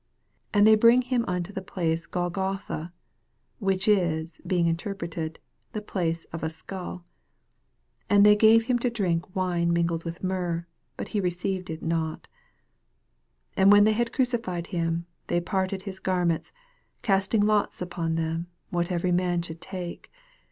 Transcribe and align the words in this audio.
22 0.53 0.57
And 0.59 0.67
they 0.67 0.73
bring 0.73 1.01
him 1.03 1.25
unto 1.27 1.53
the 1.53 1.61
place 1.61 2.07
Golgotha, 2.07 2.91
which 3.59 3.87
is, 3.87 4.41
being 4.47 4.65
inter 4.65 4.95
preted, 4.95 5.37
the 5.73 5.81
place 5.83 6.25
of 6.33 6.41
a 6.41 6.49
skull. 6.49 7.05
23 8.09 8.15
And 8.17 8.25
they 8.25 8.35
gave 8.35 8.63
him 8.63 8.79
to 8.79 8.89
drink 8.89 9.35
wine 9.35 9.75
tniugled 9.75 10.01
v, 10.01 10.09
ith 10.09 10.23
myrrh: 10.23 10.65
but 10.97 11.09
he 11.09 11.19
received 11.19 11.69
it 11.69 11.83
no. 11.83 11.99
24 11.99 12.27
And 13.57 13.71
when 13.71 13.83
they 13.83 13.91
had 13.93 14.11
crucified 14.11 14.67
him, 14.73 15.05
they 15.27 15.39
parted 15.39 15.83
his 15.83 15.99
garments, 15.99 16.51
cast 17.03 17.35
ing 17.35 17.41
lots 17.41 17.79
upon 17.79 18.15
them, 18.15 18.47
what 18.71 18.91
every 18.91 19.11
man 19.11 19.43
should 19.43 19.61
take. 19.61 20.11